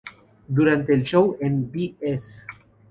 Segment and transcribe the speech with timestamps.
[0.47, 2.45] Durante el show en Bs.